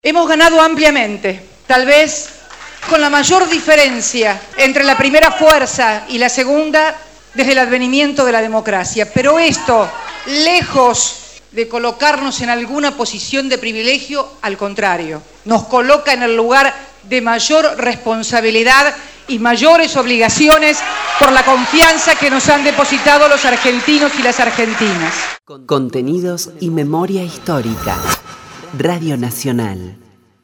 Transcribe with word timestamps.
Hemos 0.00 0.28
ganado 0.28 0.60
ampliamente, 0.60 1.42
tal 1.66 1.84
vez 1.84 2.28
con 2.88 3.00
la 3.00 3.10
mayor 3.10 3.48
diferencia 3.48 4.40
entre 4.56 4.84
la 4.84 4.96
primera 4.96 5.32
fuerza 5.32 6.04
y 6.08 6.18
la 6.18 6.28
segunda 6.28 6.96
desde 7.34 7.50
el 7.50 7.58
advenimiento 7.58 8.24
de 8.24 8.30
la 8.30 8.40
democracia. 8.40 9.12
Pero 9.12 9.40
esto, 9.40 9.90
lejos 10.26 11.40
de 11.50 11.66
colocarnos 11.66 12.40
en 12.42 12.48
alguna 12.48 12.96
posición 12.96 13.48
de 13.48 13.58
privilegio, 13.58 14.34
al 14.40 14.56
contrario, 14.56 15.20
nos 15.46 15.64
coloca 15.64 16.12
en 16.12 16.22
el 16.22 16.36
lugar 16.36 16.72
de 17.02 17.20
mayor 17.20 17.76
responsabilidad 17.76 18.94
y 19.26 19.40
mayores 19.40 19.96
obligaciones 19.96 20.78
por 21.18 21.32
la 21.32 21.44
confianza 21.44 22.14
que 22.14 22.30
nos 22.30 22.48
han 22.48 22.62
depositado 22.62 23.28
los 23.28 23.44
argentinos 23.44 24.12
y 24.16 24.22
las 24.22 24.38
argentinas. 24.38 25.12
Contenidos 25.66 26.50
y 26.60 26.70
memoria 26.70 27.24
histórica. 27.24 27.96
Radio 28.76 29.16
Nacional. 29.16 29.96